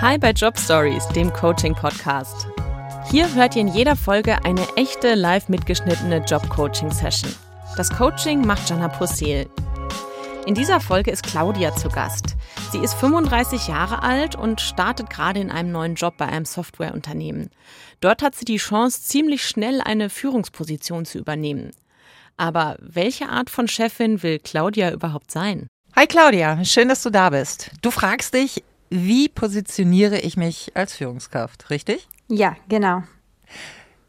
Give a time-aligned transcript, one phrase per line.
[0.00, 2.46] Hi bei Job Stories, dem Coaching Podcast.
[3.10, 7.34] Hier hört ihr in jeder Folge eine echte live mitgeschnittene Job Coaching Session.
[7.76, 9.48] Das Coaching macht Jana Pussel.
[10.46, 12.36] In dieser Folge ist Claudia zu Gast.
[12.70, 17.50] Sie ist 35 Jahre alt und startet gerade in einem neuen Job bei einem Softwareunternehmen.
[18.00, 21.72] Dort hat sie die Chance, ziemlich schnell eine Führungsposition zu übernehmen.
[22.36, 25.66] Aber welche Art von Chefin will Claudia überhaupt sein?
[25.96, 27.72] Hi Claudia, schön, dass du da bist.
[27.82, 32.08] Du fragst dich, wie positioniere ich mich als Führungskraft, richtig?
[32.28, 33.02] Ja, genau.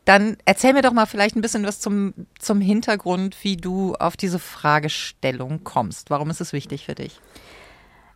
[0.05, 4.17] Dann erzähl mir doch mal vielleicht ein bisschen was zum, zum Hintergrund, wie du auf
[4.17, 6.09] diese Fragestellung kommst.
[6.09, 7.19] Warum ist es wichtig für dich?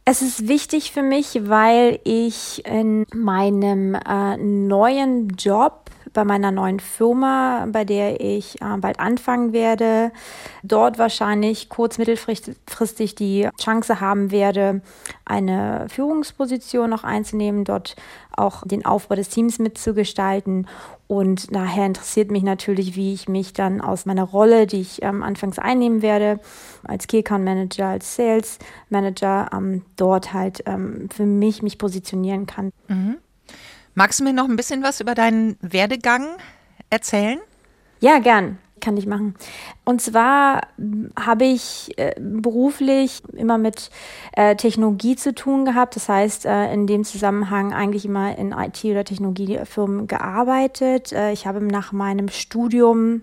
[0.06, 5.83] Es ist wichtig für mich, weil ich in meinem äh, neuen Job
[6.14, 10.12] bei meiner neuen Firma, bei der ich äh, bald anfangen werde,
[10.62, 14.82] dort wahrscheinlich kurz mittelfristig die Chance haben werde,
[15.26, 17.96] eine Führungsposition noch einzunehmen, dort
[18.36, 20.68] auch den Aufbau des Teams mitzugestalten.
[21.08, 25.22] Und daher interessiert mich natürlich, wie ich mich dann aus meiner Rolle, die ich ähm,
[25.22, 26.40] anfangs einnehmen werde,
[26.84, 32.46] als Key Account Manager, als Sales Manager, ähm, dort halt ähm, für mich mich positionieren
[32.46, 32.72] kann.
[32.88, 33.18] Mhm.
[33.96, 36.26] Magst du mir noch ein bisschen was über deinen Werdegang
[36.90, 37.40] erzählen?
[38.00, 38.58] Ja, gern.
[38.82, 39.36] Kann ich machen.
[39.86, 40.62] Und zwar
[41.18, 43.90] habe ich äh, beruflich immer mit
[44.34, 45.96] äh, Technologie zu tun gehabt.
[45.96, 51.14] Das heißt, äh, in dem Zusammenhang eigentlich immer in IT- oder Technologiefirmen gearbeitet.
[51.14, 53.22] Äh, ich habe nach meinem Studium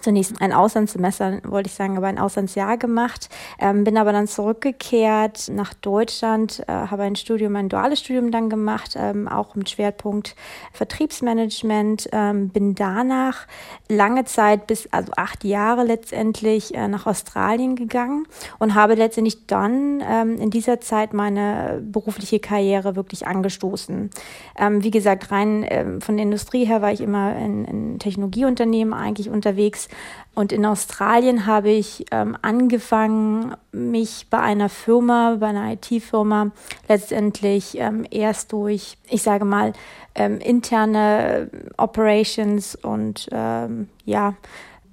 [0.00, 5.50] zunächst ein Auslandssemester, wollte ich sagen, aber ein Auslandsjahr gemacht, ähm, bin aber dann zurückgekehrt
[5.52, 10.34] nach Deutschland, äh, habe ein Studium, ein duales Studium dann gemacht, ähm, auch mit Schwerpunkt
[10.72, 13.46] Vertriebsmanagement, ähm, bin danach
[13.88, 18.26] lange Zeit bis, also acht Jahre letztendlich äh, nach Australien gegangen
[18.58, 24.10] und habe letztendlich dann ähm, in dieser Zeit meine berufliche Karriere wirklich angestoßen.
[24.58, 28.94] Ähm, wie gesagt, rein ähm, von der Industrie her war ich immer in, in Technologieunternehmen
[28.94, 29.88] eigentlich unterwegs
[30.34, 36.52] und in Australien habe ich ähm, angefangen, mich bei einer Firma, bei einer IT-Firma
[36.88, 39.72] letztendlich ähm, erst durch, ich sage mal,
[40.14, 44.34] ähm, interne Operations und ähm, ja,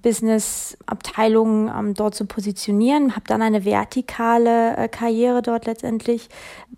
[0.02, 6.30] Business-Abteilungen ähm, dort zu positionieren, habe dann eine vertikale äh, Karriere dort letztendlich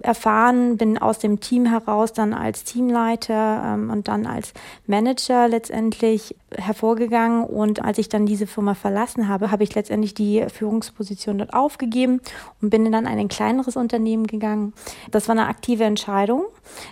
[0.02, 4.54] erfahren, bin aus dem Team heraus dann als Teamleiter ähm, und dann als
[4.88, 10.46] Manager letztendlich hervorgegangen und als ich dann diese Firma verlassen habe, habe ich letztendlich die
[10.52, 12.22] Führungsposition dort aufgegeben
[12.62, 14.74] und bin dann in ein kleineres Unternehmen gegangen.
[15.12, 16.46] Das war eine aktive Entscheidung.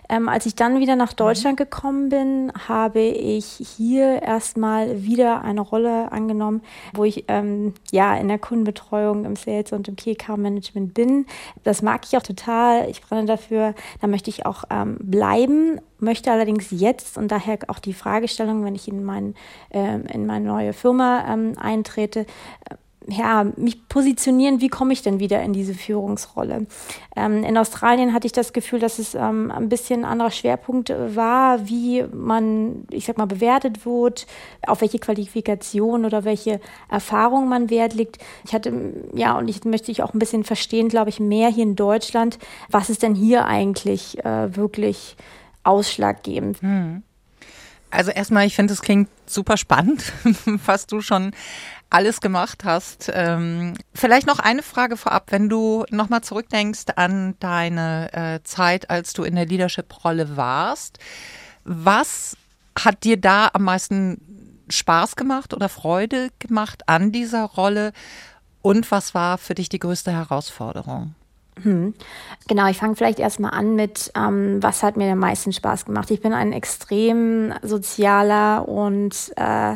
[0.09, 5.61] Ähm, als ich dann wieder nach Deutschland gekommen bin, habe ich hier erstmal wieder eine
[5.61, 6.61] Rolle angenommen,
[6.93, 11.25] wo ich ähm, ja in der Kundenbetreuung, im Sales und im Key Account Management bin.
[11.63, 12.89] Das mag ich auch total.
[12.89, 13.73] Ich brenne dafür.
[14.01, 18.75] Da möchte ich auch ähm, bleiben möchte allerdings jetzt und daher auch die Fragestellung, wenn
[18.75, 19.33] ich in, mein,
[19.69, 22.25] äh, in meine neue Firma ähm, eintrete,
[23.09, 26.67] ja, mich positionieren, wie komme ich denn wieder in diese Führungsrolle?
[27.15, 30.89] Ähm, in Australien hatte ich das Gefühl, dass es ähm, ein bisschen ein anderer Schwerpunkt
[30.89, 34.27] war, wie man, ich sag mal, bewertet wird,
[34.65, 36.59] auf welche Qualifikation oder welche
[36.89, 38.17] Erfahrung man Wert legt.
[38.45, 38.73] Ich hatte,
[39.13, 42.37] ja, und ich möchte ich auch ein bisschen verstehen, glaube ich, mehr hier in Deutschland,
[42.69, 45.15] was ist denn hier eigentlich äh, wirklich
[45.63, 46.61] ausschlaggebend.
[46.61, 47.03] Hm.
[47.89, 50.11] Also erstmal, ich finde, es klingt super spannend,
[50.65, 51.31] was du schon
[51.89, 53.09] alles gemacht hast.
[53.13, 59.13] Ähm, vielleicht noch eine Frage vorab, wenn du nochmal zurückdenkst an deine äh, Zeit, als
[59.13, 60.99] du in der Leadership-Rolle warst.
[61.63, 62.35] Was
[62.77, 64.21] hat dir da am meisten
[64.69, 67.93] Spaß gemacht oder Freude gemacht an dieser Rolle?
[68.61, 71.15] Und was war für dich die größte Herausforderung?
[71.63, 71.93] Hm.
[72.47, 76.11] Genau, ich fange vielleicht erstmal an mit, ähm, was hat mir am meisten Spaß gemacht.
[76.11, 79.75] Ich bin ein extrem sozialer und äh,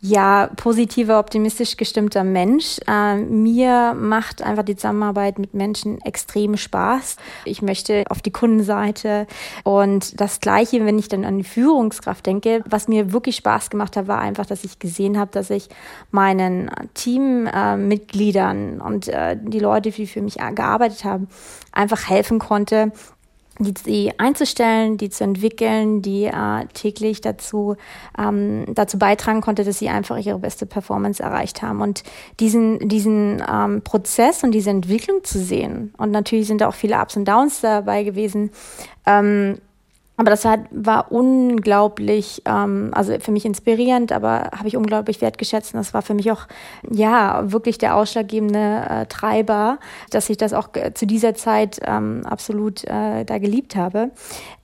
[0.00, 2.78] ja, positiver, optimistisch gestimmter Mensch.
[2.86, 7.16] Äh, mir macht einfach die Zusammenarbeit mit Menschen extrem Spaß.
[7.44, 9.26] Ich möchte auf die Kundenseite
[9.64, 13.96] und das Gleiche, wenn ich dann an die Führungskraft denke, was mir wirklich Spaß gemacht
[13.96, 15.68] hat, war einfach, dass ich gesehen habe, dass ich
[16.10, 21.28] meinen Teammitgliedern äh, und äh, die Leute, die für mich gearbeitet haben,
[21.72, 22.92] einfach helfen konnte,
[23.58, 27.76] die, die einzustellen, die zu entwickeln, die äh, täglich dazu,
[28.18, 31.80] ähm, dazu beitragen konnte, dass sie einfach ihre beste Performance erreicht haben.
[31.80, 32.02] Und
[32.40, 37.00] diesen, diesen ähm, Prozess und diese Entwicklung zu sehen, und natürlich sind da auch viele
[37.00, 38.50] Ups und Downs dabei gewesen,
[39.06, 39.58] ähm,
[40.18, 45.74] Aber das war, war unglaublich, ähm, also für mich inspirierend, aber habe ich unglaublich wertgeschätzt.
[45.74, 46.46] Und das war für mich auch,
[46.90, 49.78] ja, wirklich der ausschlaggebende äh, Treiber,
[50.10, 54.10] dass ich das auch zu dieser Zeit ähm, absolut äh, da geliebt habe.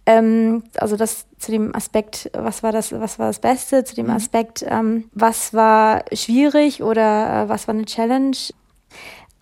[0.07, 4.07] Ähm, also das zu dem Aspekt, was war das, was war das Beste, zu dem
[4.07, 4.13] mhm.
[4.13, 8.37] Aspekt, ähm, was war schwierig oder äh, was war eine Challenge.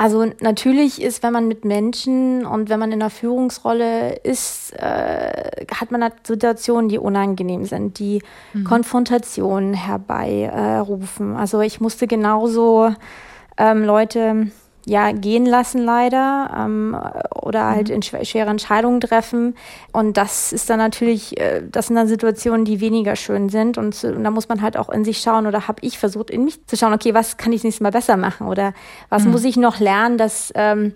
[0.01, 5.67] Also natürlich ist, wenn man mit Menschen und wenn man in einer Führungsrolle ist, äh,
[5.75, 8.23] hat man halt Situationen, die unangenehm sind, die
[8.55, 8.65] mhm.
[8.65, 11.35] Konfrontationen herbeirufen.
[11.35, 12.95] Äh, also ich musste genauso
[13.59, 14.51] ähm, Leute
[14.87, 16.97] ja gehen lassen leider ähm,
[17.35, 17.97] oder halt mhm.
[17.97, 19.55] in schwere Entscheidungen treffen
[19.93, 24.03] und das ist dann natürlich äh, das sind dann Situationen die weniger schön sind und,
[24.05, 26.67] und da muss man halt auch in sich schauen oder habe ich versucht in mich
[26.67, 28.73] zu schauen okay was kann ich das nächste Mal besser machen oder
[29.09, 29.33] was mhm.
[29.33, 30.95] muss ich noch lernen dass ähm,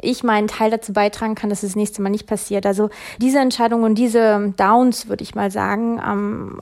[0.00, 2.66] ich meinen Teil dazu beitragen kann, dass es das nächste Mal nicht passiert.
[2.66, 2.90] Also
[3.20, 6.60] diese Entscheidungen und diese Downs, würde ich mal sagen, ähm,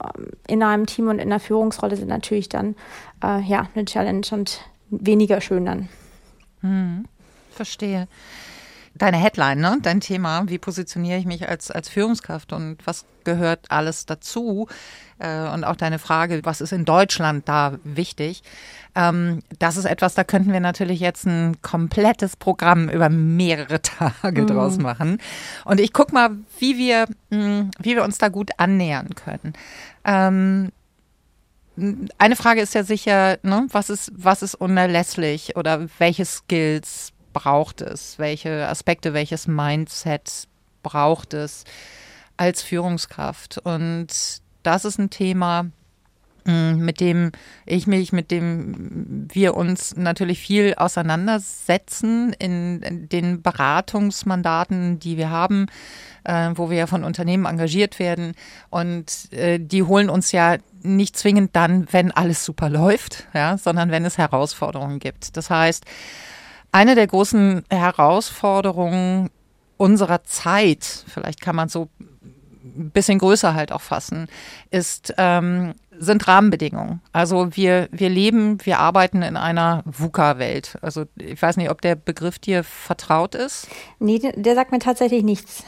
[0.49, 2.77] in einem Team und in der Führungsrolle sind natürlich dann
[3.23, 4.61] äh, ja eine Challenge und
[4.91, 5.89] weniger schön dann.
[6.61, 7.07] Hm,
[7.51, 8.09] verstehe.
[8.95, 9.79] Deine Headline, ne?
[9.83, 14.69] dein Thema, wie positioniere ich mich als, als Führungskraft und was gehört alles dazu?
[15.19, 18.43] Äh, und auch deine Frage, was ist in Deutschland da wichtig?
[18.95, 23.83] Ähm, das ist etwas, da könnten wir natürlich jetzt ein komplettes Programm über mehrere
[24.23, 24.47] Tage mhm.
[24.47, 25.19] draus machen.
[25.67, 29.53] Und ich gucke mal, wie wir, hm, wie wir uns da gut annähern können.
[31.77, 37.83] Eine Frage ist ja sicher, ne, was ist, was ist unerlässlich oder welche Skills braucht
[37.83, 38.19] es?
[38.19, 40.49] Welche Aspekte, welches Mindset
[40.83, 41.65] braucht es
[42.39, 43.59] als Führungskraft?
[43.59, 44.09] Und
[44.63, 45.67] das ist ein Thema,
[46.47, 47.33] mit dem
[47.65, 55.67] ich mich, mit dem wir uns natürlich viel auseinandersetzen in den Beratungsmandaten, die wir haben,
[56.25, 58.35] äh, wo wir ja von Unternehmen engagiert werden.
[58.71, 63.91] Und äh, die holen uns ja nicht zwingend dann, wenn alles super läuft, ja, sondern
[63.91, 65.37] wenn es Herausforderungen gibt.
[65.37, 65.85] Das heißt,
[66.71, 69.31] eine der großen Herausforderungen
[69.77, 71.89] unserer Zeit, vielleicht kann man so
[72.67, 74.29] ein bisschen größer halt auch fassen,
[74.71, 77.01] ist, ähm, sind Rahmenbedingungen.
[77.13, 80.79] Also wir, wir leben, wir arbeiten in einer VUCA-Welt.
[80.83, 83.69] Also ich weiß nicht, ob der Begriff dir vertraut ist.
[83.99, 85.65] Nee, der sagt mir tatsächlich nichts.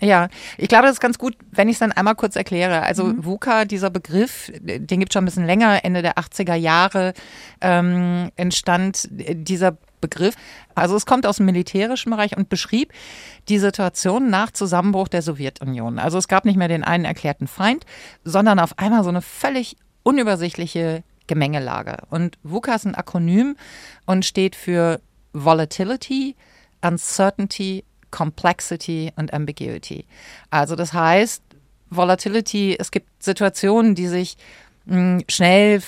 [0.00, 2.82] Ja, ich glaube, das ist ganz gut, wenn ich es dann einmal kurz erkläre.
[2.82, 3.24] Also mhm.
[3.24, 7.14] VUCA, dieser Begriff, den gibt es schon ein bisschen länger, Ende der 80er Jahre
[7.60, 9.93] ähm, entstand dieser Begriff.
[10.74, 12.92] Also es kommt aus dem militärischen Bereich und beschrieb
[13.48, 15.98] die Situation nach Zusammenbruch der Sowjetunion.
[15.98, 17.84] Also es gab nicht mehr den einen erklärten Feind,
[18.24, 21.96] sondern auf einmal so eine völlig unübersichtliche Gemengelage.
[22.10, 23.56] Und VUCA ist ein Akronym
[24.06, 25.00] und steht für
[25.32, 26.36] Volatility,
[26.82, 27.84] Uncertainty
[28.14, 30.04] Complexity und Ambiguity.
[30.48, 31.42] Also das heißt,
[31.90, 34.36] Volatility, es gibt Situationen, die sich
[34.84, 35.82] mh, hm, schnell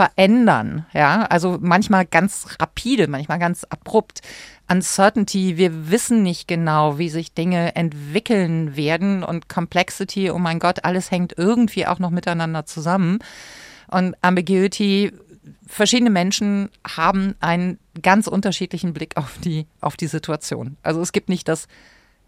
[0.00, 4.22] verändern, ja, also manchmal ganz rapide, manchmal ganz abrupt.
[4.66, 10.86] Uncertainty, wir wissen nicht genau, wie sich Dinge entwickeln werden und Complexity, oh mein Gott,
[10.86, 13.18] alles hängt irgendwie auch noch miteinander zusammen.
[13.88, 15.12] Und Ambiguity,
[15.66, 20.78] verschiedene Menschen haben einen ganz unterschiedlichen Blick auf die, auf die Situation.
[20.82, 21.68] Also es gibt nicht das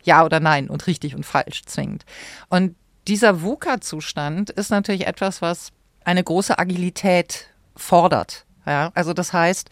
[0.03, 2.05] Ja oder Nein und richtig und falsch zwingend.
[2.51, 2.75] Und
[3.09, 5.73] dieser VUCA-Zustand ist natürlich etwas, was
[6.05, 7.47] eine große Agilität
[7.77, 8.47] fordert.
[8.67, 9.71] Ja, also das heißt,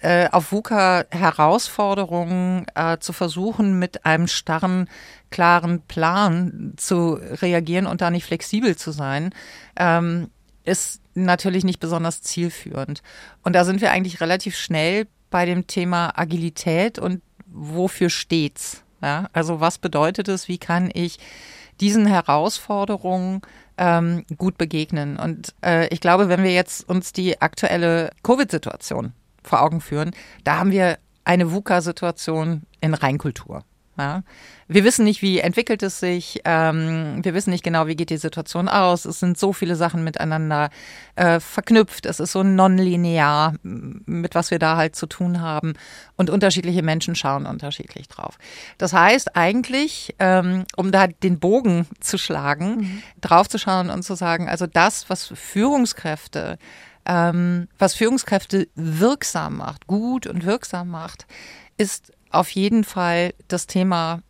[0.00, 4.88] äh, auf VUCA Herausforderungen äh, zu versuchen, mit einem starren,
[5.30, 9.34] klaren Plan zu reagieren und da nicht flexibel zu sein,
[9.76, 10.30] ähm,
[10.64, 13.02] ist natürlich nicht besonders zielführend.
[13.42, 18.82] Und da sind wir eigentlich relativ schnell bei dem Thema Agilität und wofür steht's?
[19.02, 20.48] Ja, also was bedeutet es?
[20.48, 21.18] Wie kann ich
[21.80, 23.40] diesen Herausforderungen
[23.80, 25.18] ähm, gut begegnen?
[25.18, 30.12] Und äh, ich glaube, wenn wir jetzt uns die aktuelle Covid-Situation vor Augen führen,
[30.44, 33.64] da haben wir eine VUCA-Situation in Reinkultur.
[33.98, 34.22] Ja.
[34.66, 36.40] Wir wissen nicht, wie entwickelt es sich.
[36.44, 39.04] Ähm, wir wissen nicht genau, wie geht die Situation aus.
[39.04, 40.70] Es sind so viele Sachen miteinander
[41.16, 42.06] äh, verknüpft.
[42.06, 45.74] Es ist so nonlinear, mit was wir da halt zu tun haben.
[46.16, 48.38] Und unterschiedliche Menschen schauen unterschiedlich drauf.
[48.78, 53.02] Das heißt eigentlich, ähm, um da den Bogen zu schlagen, mhm.
[53.20, 56.58] drauf zu schauen und zu sagen, also das, was Führungskräfte
[57.06, 61.26] ähm, was Führungskräfte wirksam macht, gut und wirksam macht,
[61.78, 64.22] ist auf jeden Fall das Thema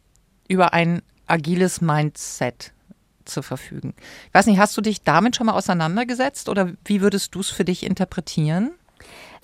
[0.49, 2.73] über ein agiles Mindset
[3.25, 3.95] zu verfügen.
[4.29, 7.51] Ich weiß nicht, hast du dich damit schon mal auseinandergesetzt oder wie würdest du es
[7.51, 8.73] für dich interpretieren?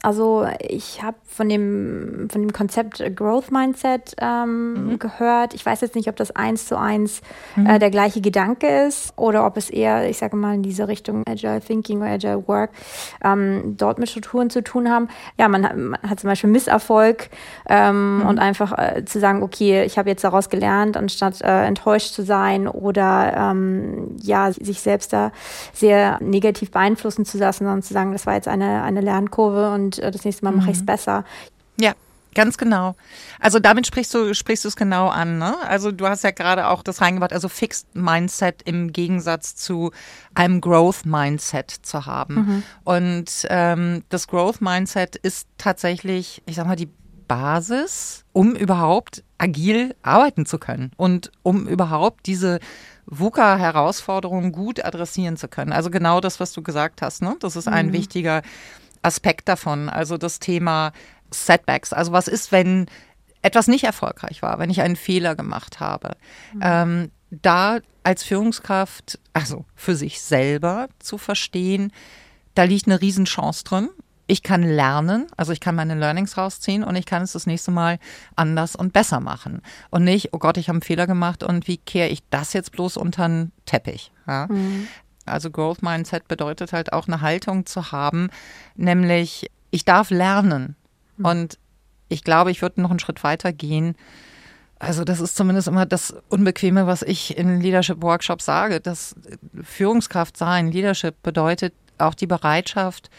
[0.07, 4.99] Also ich habe von dem, von dem Konzept Growth Mindset ähm, mhm.
[5.01, 5.53] gehört.
[5.53, 7.23] Ich weiß jetzt nicht, ob das eins zu eins
[7.57, 7.67] mhm.
[7.67, 11.25] äh, der gleiche Gedanke ist oder ob es eher, ich sage mal, in diese Richtung
[11.29, 12.71] Agile Thinking oder Agile Work
[13.25, 15.09] ähm, dort mit Strukturen zu tun haben.
[15.41, 17.29] Ja, man hat, man hat zum Beispiel Misserfolg
[17.69, 18.27] ähm, mhm.
[18.27, 22.23] und einfach äh, zu sagen, okay, ich habe jetzt daraus gelernt, anstatt äh, enttäuscht zu
[22.23, 25.33] sein oder ähm, ja, sich selbst da
[25.73, 29.96] sehr negativ beeinflussen zu lassen, sondern zu sagen, das war jetzt eine, eine Lernkurve und
[29.99, 30.87] äh, das nächste Mal mache ich es mhm.
[30.87, 31.25] besser.
[31.81, 31.93] Ja.
[32.37, 32.97] Ganz genau.
[33.41, 35.39] Also damit sprichst du sprichst du es genau an.
[35.39, 35.57] Ne?
[35.67, 39.91] Also du hast ja gerade auch das reingebracht, also Fixed Mindset im Gegensatz zu
[40.35, 42.35] einem Growth Mindset zu haben.
[42.35, 42.63] Mhm.
[42.85, 46.91] Und ähm, das Growth Mindset ist tatsächlich, ich sag mal, die
[47.27, 52.61] Basis, um überhaupt agil arbeiten zu können und um überhaupt diese
[53.07, 55.73] VUCA-Herausforderungen gut adressieren zu können.
[55.73, 57.23] Also genau das, was du gesagt hast.
[57.23, 57.37] Ne?
[57.41, 57.93] Das ist ein mhm.
[57.93, 58.43] wichtiger
[59.07, 59.89] Aspekt davon.
[59.89, 60.93] Also das Thema
[61.31, 61.93] Setbacks.
[61.93, 62.87] Also was ist, wenn
[63.43, 66.17] etwas nicht erfolgreich war, wenn ich einen Fehler gemacht habe.
[66.53, 66.61] Mhm.
[66.63, 71.93] Ähm, da als Führungskraft, also für sich selber zu verstehen,
[72.55, 73.89] da liegt eine Riesenchance drin.
[74.29, 77.71] Ich kann lernen, also ich kann meine Learnings rausziehen und ich kann es das nächste
[77.71, 78.01] Mal
[78.35, 79.63] anders und besser machen.
[79.91, 82.73] Und nicht, oh Gott, ich habe einen Fehler gemacht und wie kehre ich das jetzt
[82.73, 84.11] bloß unter den Teppich?
[84.27, 84.49] Ja?
[84.49, 84.89] Mhm.
[85.27, 88.31] Also Growth Mindset bedeutet halt auch eine Haltung zu haben,
[88.75, 90.77] nämlich ich darf lernen.
[91.17, 91.25] Mhm.
[91.25, 91.59] Und
[92.09, 93.97] ich glaube, ich würde noch einen Schritt weiter gehen.
[94.79, 98.81] Also das ist zumindest immer das Unbequeme, was ich in Leadership Workshops sage.
[98.81, 99.15] Das
[99.63, 103.11] Führungskraft sein, Leadership bedeutet auch die Bereitschaft,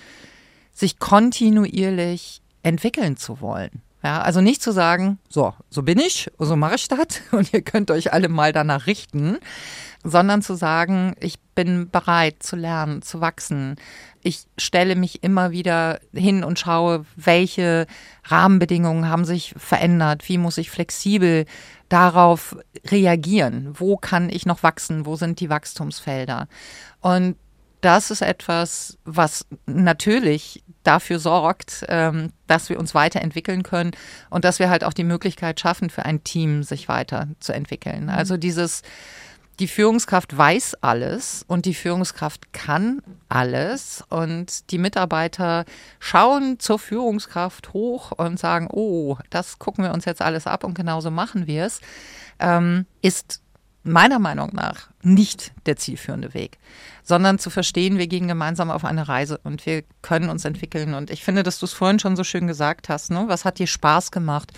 [0.71, 3.81] sich kontinuierlich entwickeln zu wollen.
[4.03, 7.61] Ja, also nicht zu sagen, so, so bin ich, so mache ich das und ihr
[7.61, 9.39] könnt euch alle mal danach richten,
[10.09, 13.75] sondern zu sagen, ich bin bereit zu lernen, zu wachsen.
[14.21, 17.87] Ich stelle mich immer wieder hin und schaue, welche
[18.25, 21.45] Rahmenbedingungen haben sich verändert, wie muss ich flexibel
[21.89, 26.47] darauf reagieren, wo kann ich noch wachsen, wo sind die Wachstumsfelder.
[27.01, 27.37] Und
[27.81, 33.91] das ist etwas, was natürlich dafür sorgt, ähm, dass wir uns weiterentwickeln können
[34.29, 38.03] und dass wir halt auch die Möglichkeit schaffen, für ein Team sich weiterzuentwickeln.
[38.03, 38.09] Mhm.
[38.09, 38.81] Also dieses
[39.59, 44.03] die Führungskraft weiß alles und die Führungskraft kann alles.
[44.09, 45.65] Und die Mitarbeiter
[45.99, 50.75] schauen zur Führungskraft hoch und sagen, oh, das gucken wir uns jetzt alles ab und
[50.75, 51.81] genauso machen wir es,
[52.39, 53.41] ähm, ist
[53.83, 56.57] meiner Meinung nach nicht der zielführende Weg,
[57.03, 60.93] sondern zu verstehen, wir gehen gemeinsam auf eine Reise und wir können uns entwickeln.
[60.93, 63.11] Und ich finde, dass du es vorhin schon so schön gesagt hast.
[63.11, 63.25] Ne?
[63.27, 64.51] Was hat dir Spaß gemacht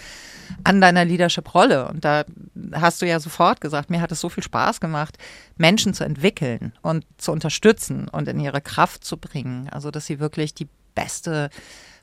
[0.63, 1.87] an deiner Leadership-Rolle?
[1.87, 2.25] Und da
[2.73, 5.17] hast du ja sofort gesagt, mir hat es so viel Spaß gemacht,
[5.57, 9.69] Menschen zu entwickeln und zu unterstützen und in ihre Kraft zu bringen.
[9.69, 11.49] Also, dass sie wirklich die beste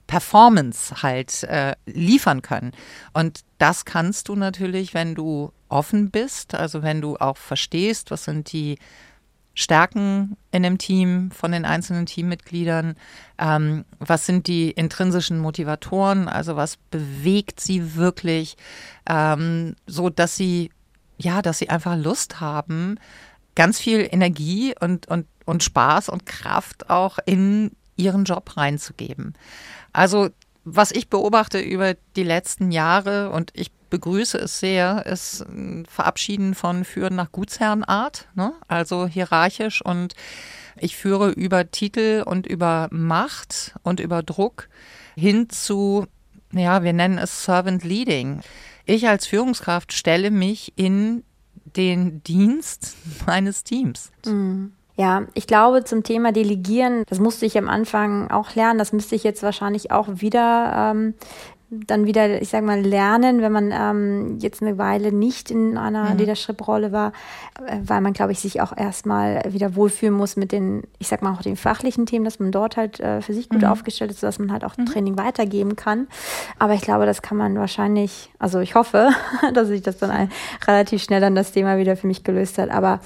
[0.07, 2.73] Performance halt äh, liefern können.
[3.13, 8.25] Und das kannst du natürlich, wenn du offen bist, also wenn du auch verstehst, was
[8.25, 8.79] sind die
[9.55, 12.95] Stärken in dem Team von den einzelnen Teammitgliedern,
[13.39, 18.57] ähm, was sind die intrinsischen Motivatoren, also was bewegt sie wirklich,
[19.09, 20.71] ähm, so dass sie
[21.19, 22.99] ja, dass sie einfach Lust haben,
[23.55, 29.35] ganz viel Energie und, und, und Spaß und Kraft auch in ihren Job reinzugeben.
[29.93, 30.31] Also
[30.65, 36.57] was ich beobachte über die letzten Jahre und ich begrüße es sehr, ist ein Verabschieden
[36.57, 38.53] von Führen nach Gutsherrenart, ne?
[38.67, 40.15] also hierarchisch und
[40.79, 44.69] ich führe über Titel und über Macht und über Druck
[45.17, 46.07] hin zu,
[46.53, 48.41] ja, wir nennen es Servant Leading.
[48.85, 51.25] Ich als Führungskraft stelle mich in
[51.77, 54.11] den Dienst meines Teams.
[54.25, 54.73] Mhm.
[54.99, 59.15] Ja, ich glaube zum Thema Delegieren, das musste ich am Anfang auch lernen, das müsste
[59.15, 61.15] ich jetzt wahrscheinlich auch wieder ähm,
[61.69, 66.11] dann wieder, ich sage mal, lernen, wenn man ähm, jetzt eine Weile nicht in einer
[66.11, 66.19] mhm.
[66.19, 67.13] Leadership-Rolle war,
[67.67, 71.23] äh, weil man, glaube ich, sich auch erstmal wieder wohlfühlen muss mit den, ich sag
[71.23, 73.69] mal, auch den fachlichen Themen, dass man dort halt äh, für sich gut mhm.
[73.69, 74.87] aufgestellt ist, sodass man halt auch mhm.
[74.87, 76.07] Training weitergeben kann.
[76.61, 79.11] Aber ich glaube, das kann man wahrscheinlich, also ich hoffe,
[79.55, 80.31] dass sich das dann ein,
[80.69, 82.71] relativ schnell dann das Thema wieder für mich gelöst hat.
[82.71, 83.01] Aber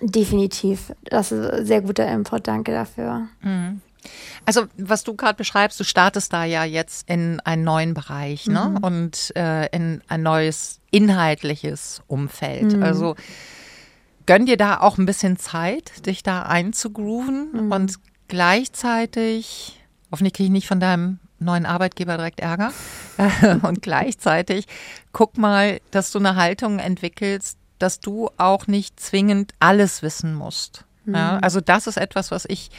[0.00, 3.28] definitiv, das ist sehr guter Input, danke dafür.
[4.44, 8.70] Also was du gerade beschreibst, du startest da ja jetzt in einen neuen Bereich ne?
[8.70, 8.76] Mhm.
[8.78, 12.76] und äh, in ein neues inhaltliches Umfeld.
[12.76, 12.82] Mhm.
[12.82, 13.16] Also
[14.26, 17.72] gönn dir da auch ein bisschen Zeit, dich da einzugrooven mhm.
[17.72, 17.94] und
[18.28, 22.72] gleichzeitig, hoffentlich kriege ich nicht von deinem neuen Arbeitgeber direkt Ärger
[23.62, 24.66] und gleichzeitig
[25.12, 30.86] guck mal, dass du eine Haltung entwickelst, dass du auch nicht zwingend alles wissen musst
[31.14, 32.70] Ja, also das ist etwas, was ich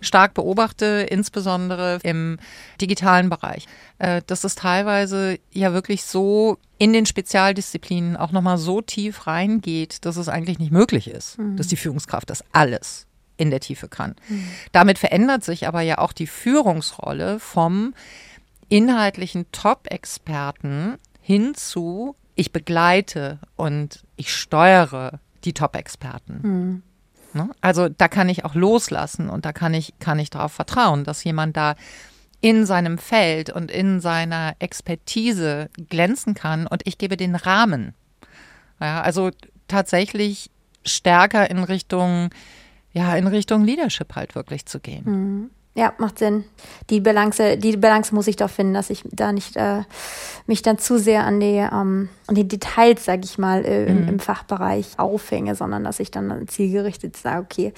[0.00, 2.38] stark beobachte, insbesondere im
[2.80, 3.66] digitalen Bereich.
[3.98, 10.04] Äh, dass es teilweise ja wirklich so in den Spezialdisziplinen auch nochmal so tief reingeht,
[10.04, 11.56] dass es eigentlich nicht möglich ist, mhm.
[11.56, 14.14] dass die Führungskraft das alles in der Tiefe kann.
[14.28, 14.48] Mhm.
[14.72, 17.94] Damit verändert sich aber ja auch die Führungsrolle vom
[18.68, 26.40] inhaltlichen Top-Experten hin zu ich begleite und ich steuere die Top-Experten.
[26.42, 26.82] Mhm.
[27.34, 27.50] Ne?
[27.60, 31.24] Also da kann ich auch loslassen und da kann ich, kann ich darauf vertrauen, dass
[31.24, 31.74] jemand da
[32.40, 37.94] in seinem Feld und in seiner Expertise glänzen kann und ich gebe den Rahmen.
[38.80, 39.30] Ja, also
[39.66, 40.50] tatsächlich
[40.84, 42.30] stärker in Richtung,
[42.92, 45.04] ja, in Richtung Leadership halt wirklich zu gehen.
[45.04, 45.50] Mhm.
[45.76, 46.44] Ja, macht Sinn.
[46.88, 49.82] Die Balance, die Balance muss ich doch finden, dass ich da nicht äh,
[50.46, 54.02] mich dann zu sehr an die, ähm, an die Details, sag ich mal, äh, im,
[54.02, 54.08] mhm.
[54.08, 57.72] im, Fachbereich aufhänge, sondern dass ich dann zielgerichtet sage, okay,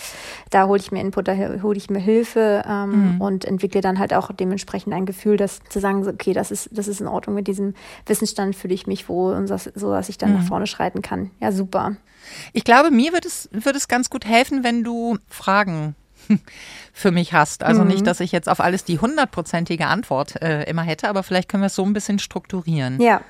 [0.50, 3.20] da hole ich mir Input, da hole ich mir Hilfe ähm, mhm.
[3.22, 6.88] und entwickle dann halt auch dementsprechend ein Gefühl, dass zu sagen, okay, das ist, das
[6.88, 7.72] ist in Ordnung mit diesem
[8.04, 10.36] Wissensstand, fühle ich mich wohl und das, so, dass ich dann mhm.
[10.36, 11.30] nach vorne schreiten kann.
[11.40, 11.96] Ja, super.
[12.52, 15.94] Ich glaube, mir wird es, wird es ganz gut helfen, wenn du Fragen
[16.96, 17.62] für mich hast.
[17.62, 17.88] Also mhm.
[17.88, 21.62] nicht, dass ich jetzt auf alles die hundertprozentige Antwort äh, immer hätte, aber vielleicht können
[21.62, 22.98] wir es so ein bisschen strukturieren.
[23.02, 23.20] Ja.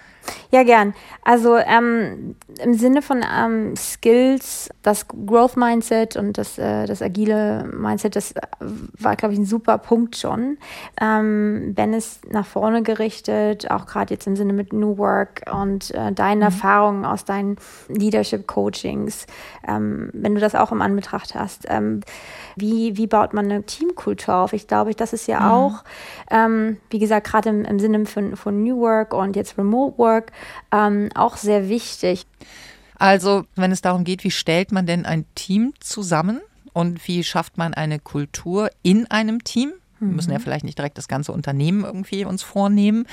[0.50, 0.94] Ja, gern.
[1.22, 7.64] Also ähm, im Sinne von ähm, Skills, das Growth Mindset und das, äh, das agile
[7.64, 10.58] Mindset, das war, glaube ich, ein super Punkt schon.
[11.00, 15.92] Ähm, ben ist nach vorne gerichtet, auch gerade jetzt im Sinne mit New Work und
[15.94, 16.42] äh, deine mhm.
[16.42, 17.56] Erfahrungen aus deinen
[17.88, 19.26] Leadership Coachings,
[19.66, 21.66] ähm, wenn du das auch im Anbetracht hast.
[21.68, 22.00] Ähm,
[22.56, 24.52] wie, wie baut man eine Teamkultur auf?
[24.52, 25.46] Ich glaube, das ist ja mhm.
[25.46, 25.84] auch,
[26.30, 30.06] ähm, wie gesagt, gerade im, im Sinne von, von New Work und jetzt Remote Work,
[30.06, 30.32] Work
[30.72, 32.26] ähm, auch sehr wichtig.
[32.98, 36.40] Also, wenn es darum geht, wie stellt man denn ein Team zusammen
[36.72, 39.72] und wie schafft man eine Kultur in einem Team?
[39.98, 40.42] Wir müssen ja mhm.
[40.42, 43.06] vielleicht nicht direkt das ganze Unternehmen irgendwie uns vornehmen.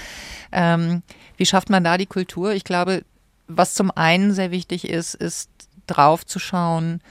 [0.51, 1.01] Ähm,
[1.38, 2.51] wie schafft man da die Kultur?
[2.51, 3.05] Ich glaube,
[3.47, 5.50] was zum einen sehr wichtig ist, ist
[5.88, 7.01] drauf zu schauen,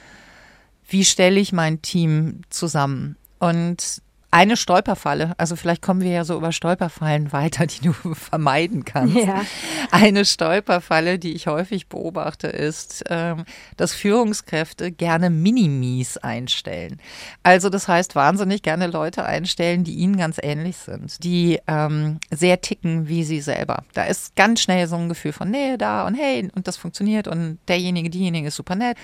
[0.86, 3.16] wie stelle ich mein Team zusammen?
[3.42, 4.00] Und
[4.32, 9.14] eine Stolperfalle, also vielleicht kommen wir ja so über Stolperfallen weiter, die du vermeiden kannst.
[9.14, 9.42] Ja.
[9.90, 13.44] Eine Stolperfalle, die ich häufig beobachte, ist, ähm,
[13.76, 16.99] dass Führungskräfte gerne Minimis einstellen.
[17.42, 22.62] Also das heißt, wahnsinnig gerne Leute einstellen, die ihnen ganz ähnlich sind, die ähm, sehr
[22.62, 23.84] ticken wie sie selber.
[23.92, 27.28] Da ist ganz schnell so ein Gefühl von Nähe da und hey, und das funktioniert
[27.28, 28.97] und derjenige, diejenige ist super nett.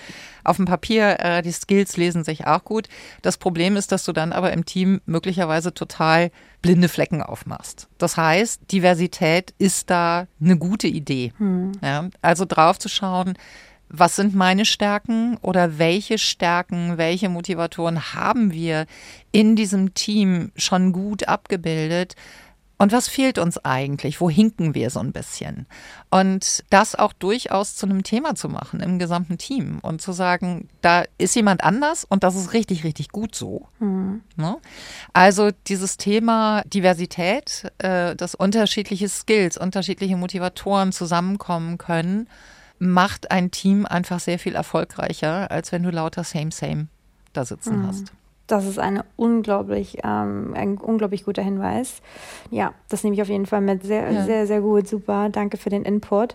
[0.42, 2.88] Auf dem Papier, äh, die Skills lesen sich auch gut.
[3.20, 5.17] Das Problem ist, dass du dann aber im Team möglicherweise
[5.70, 6.30] total
[6.62, 7.88] blinde Flecken aufmachst.
[7.98, 11.32] Das heißt, Diversität ist da eine gute Idee.
[11.38, 11.72] Hm.
[11.82, 13.34] Ja, also drauf zu schauen,
[13.88, 18.86] was sind meine Stärken oder welche Stärken, welche Motivatoren haben wir
[19.32, 22.14] in diesem Team schon gut abgebildet?
[22.78, 24.20] Und was fehlt uns eigentlich?
[24.20, 25.66] Wo hinken wir so ein bisschen?
[26.10, 30.68] Und das auch durchaus zu einem Thema zu machen im gesamten Team und zu sagen,
[30.80, 33.66] da ist jemand anders und das ist richtig, richtig gut so.
[33.80, 34.22] Mhm.
[35.12, 42.28] Also dieses Thema Diversität, äh, dass unterschiedliche Skills, unterschiedliche Motivatoren zusammenkommen können,
[42.78, 46.86] macht ein Team einfach sehr viel erfolgreicher, als wenn du lauter Same, Same
[47.32, 47.86] da sitzen mhm.
[47.88, 48.12] hast.
[48.48, 52.00] Das ist eine unglaublich, ähm, ein unglaublich guter Hinweis.
[52.50, 53.84] Ja, das nehme ich auf jeden Fall mit.
[53.84, 54.24] Sehr, ja.
[54.24, 54.88] sehr, sehr gut.
[54.88, 55.28] Super.
[55.28, 56.34] Danke für den Input.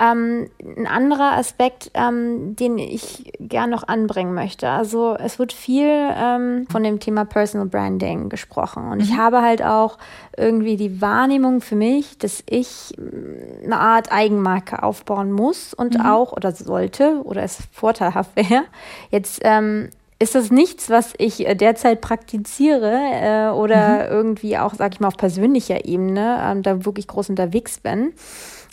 [0.00, 4.68] Ähm, ein anderer Aspekt, ähm, den ich gern noch anbringen möchte.
[4.70, 8.84] Also es wird viel ähm, von dem Thema Personal Branding gesprochen.
[8.84, 9.04] Und mhm.
[9.04, 9.98] ich habe halt auch
[10.36, 16.06] irgendwie die Wahrnehmung für mich, dass ich mm, eine Art Eigenmarke aufbauen muss und mhm.
[16.06, 18.64] auch oder sollte oder es vorteilhaft wäre,
[19.10, 24.12] jetzt ähm, ist das nichts, was ich äh, derzeit praktiziere äh, oder mhm.
[24.12, 28.12] irgendwie auch, sag ich mal, auf persönlicher Ebene äh, da wirklich groß unterwegs bin.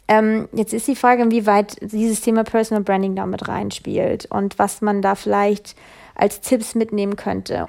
[0.09, 5.01] Ähm, jetzt ist die Frage, inwieweit dieses Thema Personal Branding damit reinspielt und was man
[5.01, 5.75] da vielleicht
[6.15, 7.67] als Tipps mitnehmen könnte.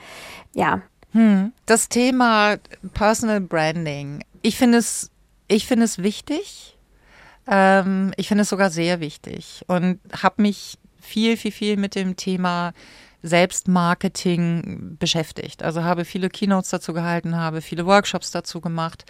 [0.55, 0.83] Ja.
[1.13, 1.53] Hm.
[1.67, 2.57] Das Thema
[2.95, 5.11] Personal Branding, ich finde es,
[5.47, 6.77] ich finde es wichtig.
[7.47, 12.17] Ähm, ich finde es sogar sehr wichtig und habe mich viel, viel, viel mit dem
[12.17, 12.73] Thema
[13.23, 15.63] Selbstmarketing beschäftigt.
[15.63, 19.05] Also habe viele Keynotes dazu gehalten, habe viele Workshops dazu gemacht.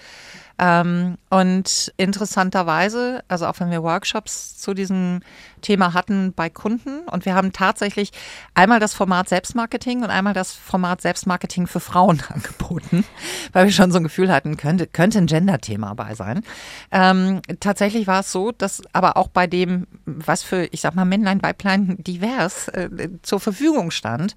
[0.58, 5.20] Ähm, und interessanterweise, also auch wenn wir Workshops zu diesem
[5.60, 8.10] Thema hatten bei Kunden und wir haben tatsächlich
[8.54, 13.04] einmal das Format Selbstmarketing und einmal das Format Selbstmarketing für Frauen angeboten,
[13.52, 16.42] weil wir schon so ein Gefühl hatten, könnte, könnte ein Gender-Thema bei sein.
[16.90, 21.04] Ähm, tatsächlich war es so, dass aber auch bei dem, was für, ich sag mal,
[21.04, 22.88] Männlein, Weiblein divers äh,
[23.22, 24.36] zur Verfügung stand,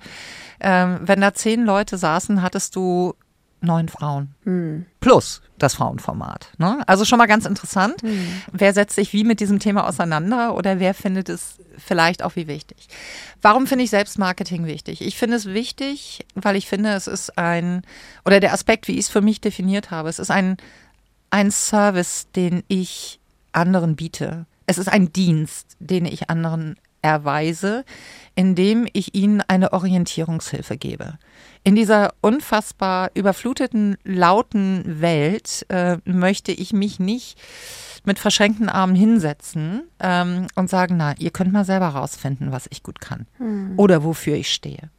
[0.59, 3.15] ähm, wenn da zehn Leute saßen, hattest du
[3.61, 4.33] neun Frauen.
[4.43, 4.85] Mhm.
[4.99, 6.49] Plus das Frauenformat.
[6.57, 6.79] Ne?
[6.87, 8.01] Also schon mal ganz interessant.
[8.03, 8.41] Mhm.
[8.51, 12.47] Wer setzt sich wie mit diesem Thema auseinander oder wer findet es vielleicht auch wie
[12.47, 12.87] wichtig?
[13.41, 15.01] Warum finde ich Selbstmarketing wichtig?
[15.01, 17.83] Ich finde es wichtig, weil ich finde, es ist ein,
[18.25, 20.57] oder der Aspekt, wie ich es für mich definiert habe, es ist ein,
[21.29, 23.19] ein Service, den ich
[23.51, 24.45] anderen biete.
[24.65, 27.83] Es ist ein Dienst, den ich anderen erweise,
[28.35, 31.17] indem ich ihnen eine Orientierungshilfe gebe.
[31.63, 37.37] In dieser unfassbar überfluteten, lauten Welt äh, möchte ich mich nicht
[38.03, 42.81] mit verschränkten Armen hinsetzen ähm, und sagen, na, ihr könnt mal selber rausfinden, was ich
[42.81, 43.73] gut kann hm.
[43.77, 44.89] oder wofür ich stehe.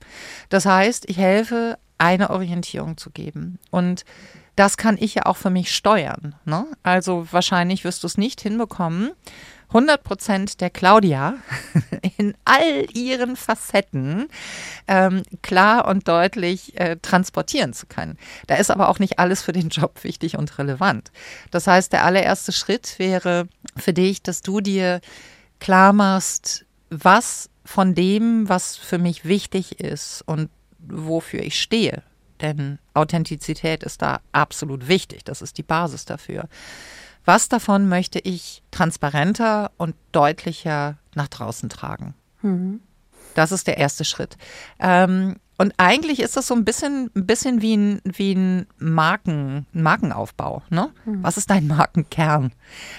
[0.51, 3.59] Das heißt, ich helfe, eine Orientierung zu geben.
[3.71, 4.05] Und
[4.57, 6.35] das kann ich ja auch für mich steuern.
[6.45, 6.67] Ne?
[6.83, 9.13] Also wahrscheinlich wirst du es nicht hinbekommen,
[9.73, 11.35] 100 Prozent der Claudia
[12.19, 14.29] in all ihren Facetten
[14.87, 18.19] ähm, klar und deutlich äh, transportieren zu können.
[18.47, 21.11] Da ist aber auch nicht alles für den Job wichtig und relevant.
[21.51, 25.01] Das heißt, der allererste Schritt wäre für dich, dass du dir
[25.59, 32.03] klar machst, was von dem, was für mich wichtig ist und wofür ich stehe.
[32.41, 35.25] Denn Authentizität ist da absolut wichtig.
[35.25, 36.49] Das ist die Basis dafür.
[37.25, 42.15] Was davon möchte ich transparenter und deutlicher nach draußen tragen?
[42.43, 42.81] Mhm.
[43.35, 44.37] Das ist der erste Schritt.
[44.79, 49.67] Ähm, und eigentlich ist das so ein bisschen, ein bisschen wie ein, wie ein Marken,
[49.73, 50.63] Markenaufbau.
[50.71, 50.91] Ne?
[51.05, 51.23] Mhm.
[51.23, 52.53] Was ist dein Markenkern?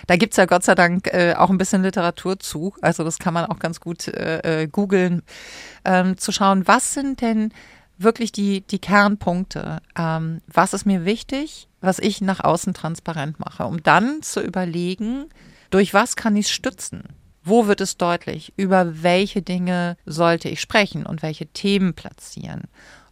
[0.07, 2.73] Da gibt es ja Gott sei Dank äh, auch ein bisschen Literatur zu.
[2.81, 5.23] Also das kann man auch ganz gut äh, äh googeln,
[5.83, 7.51] ähm, zu schauen, was sind denn
[7.97, 9.82] wirklich die, die Kernpunkte.
[9.97, 11.67] Ähm, was ist mir wichtig?
[11.84, 15.25] was ich nach außen transparent mache, um dann zu überlegen,
[15.69, 17.03] durch was kann ich es stützen?
[17.43, 18.53] Wo wird es deutlich?
[18.56, 22.63] Über welche Dinge sollte ich sprechen und welche Themen platzieren?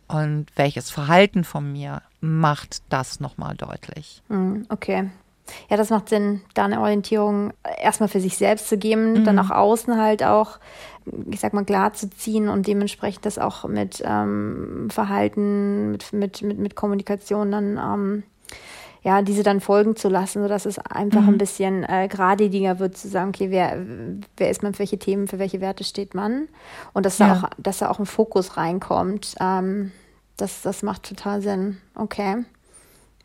[0.07, 4.23] Und welches Verhalten von mir macht das nochmal deutlich?
[4.29, 5.09] Hm, okay.
[5.69, 7.51] Ja, das macht Sinn, da eine Orientierung
[7.81, 9.23] erstmal für sich selbst zu geben, mhm.
[9.25, 10.59] dann nach außen halt auch,
[11.29, 16.41] ich sag mal, klar zu ziehen und dementsprechend das auch mit ähm, Verhalten, mit, mit,
[16.41, 18.23] mit, mit Kommunikation dann ähm,
[19.03, 21.29] ja, diese dann folgen zu lassen, sodass es einfach mhm.
[21.29, 23.77] ein bisschen äh, geradliniger wird, zu sagen, okay, wer,
[24.37, 26.47] wer ist man für welche Themen, für welche Werte steht man?
[26.93, 27.27] Und dass ja.
[27.27, 29.35] da auch, dass da auch ein Fokus reinkommt.
[29.39, 29.91] Ähm,
[30.37, 31.77] das, das macht total Sinn.
[31.95, 32.43] Okay.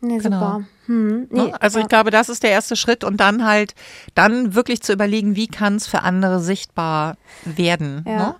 [0.01, 0.39] Nee, genau.
[0.39, 0.63] super.
[0.85, 3.73] Hm, nee, also ich glaube, das ist der erste Schritt und dann halt,
[4.15, 8.03] dann wirklich zu überlegen, wie kann es für andere sichtbar werden.
[8.07, 8.17] Ja.
[8.17, 8.35] Ne?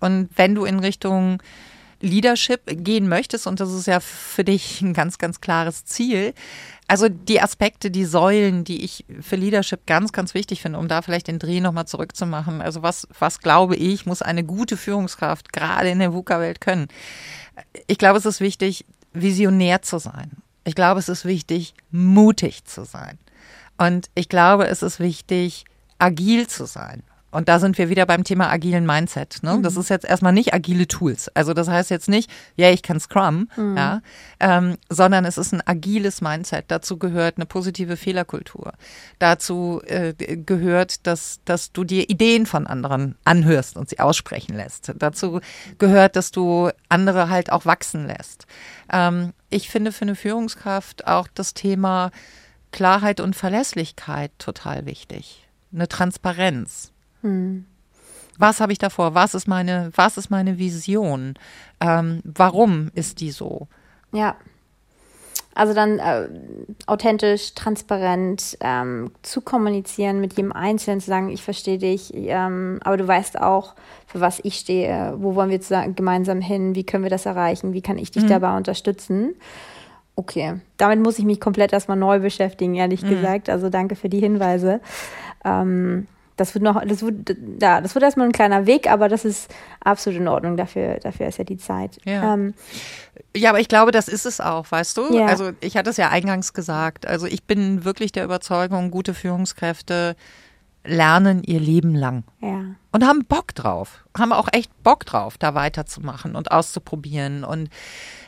[0.00, 1.42] Und wenn du in Richtung
[2.00, 6.32] Leadership gehen möchtest, und das ist ja für dich ein ganz, ganz klares Ziel,
[6.88, 11.02] also die Aspekte, die Säulen, die ich für Leadership ganz, ganz wichtig finde, um da
[11.02, 12.62] vielleicht den Dreh nochmal zurückzumachen.
[12.62, 16.88] Also was, was glaube ich, muss eine gute Führungskraft gerade in der VUCA-Welt können?
[17.86, 20.32] Ich glaube, es ist wichtig, visionär zu sein.
[20.70, 23.18] Ich glaube, es ist wichtig, mutig zu sein.
[23.76, 25.64] Und ich glaube, es ist wichtig,
[25.98, 27.02] agil zu sein.
[27.30, 29.38] Und da sind wir wieder beim Thema agilen Mindset.
[29.42, 29.56] Ne?
[29.56, 29.62] Mhm.
[29.62, 31.28] Das ist jetzt erstmal nicht agile Tools.
[31.34, 33.76] Also das heißt jetzt nicht, ja, ich kann Scrum, mhm.
[33.76, 34.02] ja,
[34.40, 36.64] ähm, sondern es ist ein agiles Mindset.
[36.68, 38.72] Dazu gehört eine positive Fehlerkultur.
[39.18, 44.92] Dazu äh, gehört, dass, dass du dir Ideen von anderen anhörst und sie aussprechen lässt.
[44.96, 45.40] Dazu
[45.78, 48.46] gehört, dass du andere halt auch wachsen lässt.
[48.92, 52.10] Ähm, ich finde für eine Führungskraft auch das Thema
[52.72, 55.46] Klarheit und Verlässlichkeit total wichtig.
[55.72, 56.92] Eine Transparenz.
[57.22, 57.64] Hm.
[58.38, 59.14] Was habe ich davor?
[59.14, 61.34] Was ist meine, was ist meine Vision?
[61.80, 63.68] Ähm, warum ist die so?
[64.12, 64.36] Ja.
[65.54, 66.28] Also dann äh,
[66.86, 72.96] authentisch, transparent ähm, zu kommunizieren, mit jedem Einzelnen zu sagen, ich verstehe dich, ähm, aber
[72.96, 73.74] du weißt auch,
[74.06, 77.74] für was ich stehe, wo wollen wir zusammen, gemeinsam hin, wie können wir das erreichen,
[77.74, 78.28] wie kann ich dich mhm.
[78.28, 79.34] dabei unterstützen.
[80.16, 83.10] Okay, damit muss ich mich komplett erstmal neu beschäftigen, ehrlich mhm.
[83.10, 83.50] gesagt.
[83.50, 84.80] Also danke für die Hinweise.
[85.44, 86.06] Ähm,
[86.40, 89.54] das wird noch, das wird, ja, das wird erstmal ein kleiner Weg, aber das ist
[89.80, 90.56] absolut in Ordnung.
[90.56, 91.98] Dafür, dafür ist ja die Zeit.
[92.04, 92.32] Ja.
[92.32, 92.54] Ähm,
[93.36, 95.14] ja, aber ich glaube, das ist es auch, weißt du?
[95.14, 95.26] Ja.
[95.26, 97.06] Also ich hatte es ja eingangs gesagt.
[97.06, 100.16] Also ich bin wirklich der Überzeugung, gute Führungskräfte
[100.82, 102.24] lernen ihr Leben lang.
[102.40, 102.64] Ja.
[102.90, 107.68] und haben Bock drauf, haben auch echt Bock drauf, da weiterzumachen und auszuprobieren und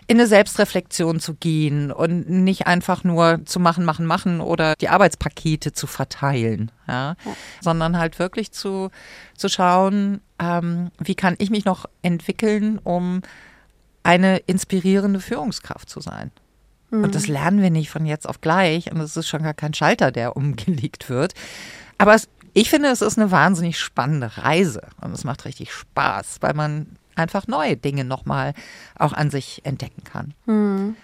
[0.07, 4.89] in eine Selbstreflexion zu gehen und nicht einfach nur zu machen, machen, machen oder die
[4.89, 7.33] Arbeitspakete zu verteilen, ja, ja.
[7.61, 8.91] sondern halt wirklich zu,
[9.37, 13.23] zu schauen, ähm, wie kann ich mich noch entwickeln, um
[14.03, 16.33] eine inspirierende Führungskraft zu sein.
[16.91, 17.05] Mhm.
[17.05, 19.75] Und das lernen wir nicht von jetzt auf gleich und es ist schon gar kein
[19.75, 21.35] Schalter, der umgelegt wird.
[21.99, 26.39] Aber es, ich finde, es ist eine wahnsinnig spannende Reise und es macht richtig Spaß,
[26.41, 28.55] weil man einfach neue Dinge nochmal
[28.99, 30.35] auch an sich entdecken kann.
[30.47, 30.97] Mhm.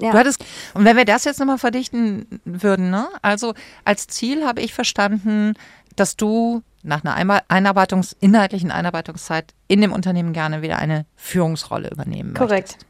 [0.00, 0.12] Ja.
[0.12, 3.08] Du hattest, und wenn wir das jetzt nochmal verdichten würden, ne?
[3.20, 5.54] Also als Ziel habe ich verstanden,
[5.96, 12.34] dass du nach einer Einarbeitungs-, inhaltlichen Einarbeitungszeit in dem Unternehmen gerne wieder eine Führungsrolle übernehmen
[12.34, 12.68] Korrekt.
[12.68, 12.86] möchtest.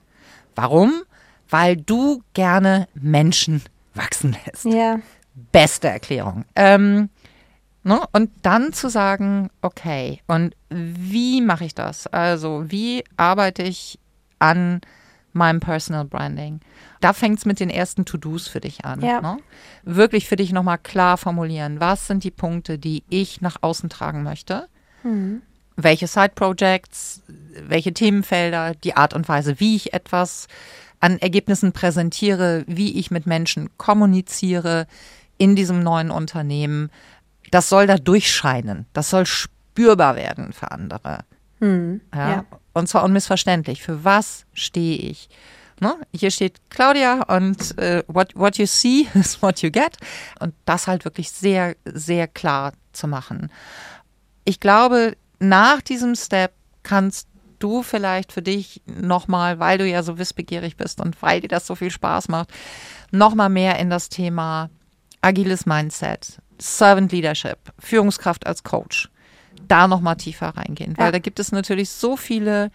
[0.54, 1.02] Warum?
[1.48, 3.62] Weil du gerne Menschen
[3.94, 4.66] wachsen lässt.
[4.66, 4.98] Ja.
[5.52, 6.44] Beste Erklärung.
[6.54, 7.08] Ähm,
[7.82, 8.00] Ne?
[8.12, 12.06] Und dann zu sagen, okay, und wie mache ich das?
[12.06, 13.98] Also, wie arbeite ich
[14.38, 14.80] an
[15.32, 16.60] meinem Personal Branding?
[17.00, 19.00] Da fängt es mit den ersten To-Dos für dich an.
[19.00, 19.20] Ja.
[19.20, 19.38] Ne?
[19.84, 24.22] Wirklich für dich nochmal klar formulieren, was sind die Punkte, die ich nach außen tragen
[24.22, 24.68] möchte?
[25.04, 25.42] Mhm.
[25.76, 27.22] Welche Side-Projects,
[27.62, 30.48] welche Themenfelder, die Art und Weise, wie ich etwas
[30.98, 34.88] an Ergebnissen präsentiere, wie ich mit Menschen kommuniziere
[35.36, 36.90] in diesem neuen Unternehmen
[37.50, 38.86] das soll da durchscheinen.
[38.92, 41.20] Das soll spürbar werden für andere.
[41.60, 42.30] Hm, ja?
[42.30, 42.44] ja?
[42.72, 43.82] Und zwar unmissverständlich.
[43.82, 45.28] Für was stehe ich?
[45.80, 45.96] Ne?
[46.12, 49.96] Hier steht Claudia und äh, what, what you see is what you get.
[50.40, 53.50] Und das halt wirklich sehr, sehr klar zu machen.
[54.44, 60.18] Ich glaube, nach diesem Step kannst du vielleicht für dich nochmal, weil du ja so
[60.18, 62.50] wissbegierig bist und weil dir das so viel Spaß macht,
[63.10, 64.70] nochmal mehr in das Thema
[65.20, 69.08] agiles Mindset, Servant Leadership, Führungskraft als Coach,
[69.66, 70.96] da nochmal tiefer reingehen.
[70.96, 71.12] Weil ja.
[71.12, 72.70] da gibt es natürlich so viele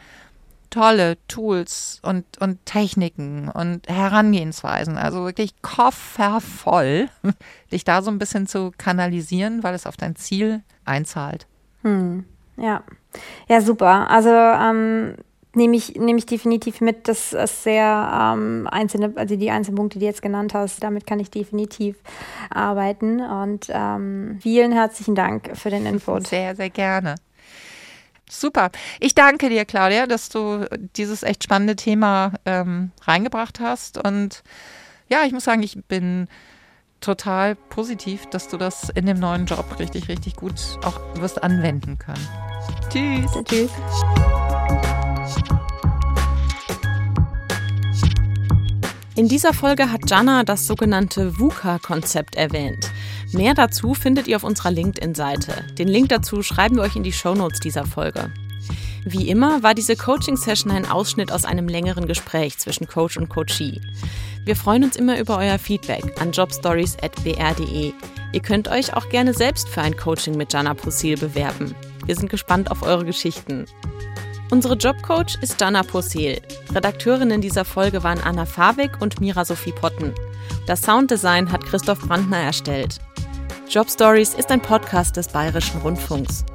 [0.69, 4.97] tolle Tools und, und Techniken und Herangehensweisen.
[4.97, 7.09] Also wirklich koffervoll,
[7.71, 11.45] dich da so ein bisschen zu kanalisieren, weil es auf dein Ziel einzahlt.
[11.83, 12.25] Hm.
[12.57, 12.83] Ja.
[13.47, 14.09] Ja, super.
[14.09, 15.15] Also ähm,
[15.53, 19.99] nehme ich, nehme ich definitiv mit, dass es sehr ähm, einzelne, also die einzelnen Punkte,
[19.99, 21.97] die du jetzt genannt hast, damit kann ich definitiv
[22.49, 23.21] arbeiten.
[23.21, 26.27] Und ähm, vielen herzlichen Dank für den Input.
[26.27, 27.15] Sehr, sehr gerne.
[28.29, 28.71] Super.
[28.99, 34.03] Ich danke dir, Claudia, dass du dieses echt spannende Thema ähm, reingebracht hast.
[34.03, 34.43] Und
[35.07, 36.27] ja, ich muss sagen, ich bin
[36.99, 41.99] total positiv, dass du das in dem neuen Job richtig, richtig gut auch wirst anwenden
[41.99, 42.27] können.
[42.89, 43.31] Tschüss.
[43.43, 43.71] Tschüss.
[49.15, 52.89] In dieser Folge hat Jana das sogenannte VUCA-Konzept erwähnt.
[53.31, 55.65] Mehr dazu findet ihr auf unserer LinkedIn-Seite.
[55.77, 58.31] Den Link dazu schreiben wir euch in die Shownotes dieser Folge.
[59.05, 63.81] Wie immer war diese Coaching-Session ein Ausschnitt aus einem längeren Gespräch zwischen Coach und Coachee.
[64.45, 67.93] Wir freuen uns immer über euer Feedback an jobstories.br.de.
[68.31, 71.75] Ihr könnt euch auch gerne selbst für ein Coaching mit Jana Posil bewerben.
[72.07, 73.67] Wir sind gespannt auf eure Geschichten.
[74.53, 76.39] Unsere Jobcoach ist Jana Posel.
[76.75, 80.13] Redakteurinnen dieser Folge waren Anna Fawig und Mira Sophie Potten.
[80.67, 82.99] Das Sounddesign hat Christoph Brandner erstellt.
[83.67, 86.45] Job Stories ist ein Podcast des Bayerischen Rundfunks.